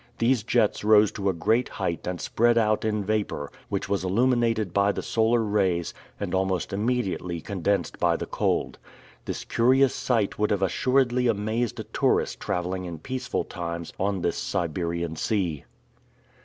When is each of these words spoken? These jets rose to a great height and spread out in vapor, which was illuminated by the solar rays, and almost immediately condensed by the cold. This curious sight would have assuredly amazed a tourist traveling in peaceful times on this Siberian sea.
These 0.17 0.41
jets 0.41 0.83
rose 0.83 1.11
to 1.11 1.29
a 1.29 1.33
great 1.33 1.69
height 1.69 2.07
and 2.07 2.19
spread 2.19 2.57
out 2.57 2.83
in 2.83 3.03
vapor, 3.03 3.51
which 3.69 3.87
was 3.87 4.03
illuminated 4.03 4.73
by 4.73 4.91
the 4.91 5.03
solar 5.03 5.41
rays, 5.43 5.93
and 6.19 6.33
almost 6.33 6.73
immediately 6.73 7.39
condensed 7.39 7.99
by 7.99 8.15
the 8.15 8.25
cold. 8.25 8.79
This 9.25 9.43
curious 9.43 9.93
sight 9.93 10.39
would 10.39 10.49
have 10.49 10.63
assuredly 10.63 11.27
amazed 11.27 11.79
a 11.79 11.83
tourist 11.83 12.39
traveling 12.39 12.85
in 12.85 12.97
peaceful 12.97 13.43
times 13.43 13.93
on 13.99 14.23
this 14.23 14.37
Siberian 14.39 15.15
sea. 15.17 15.65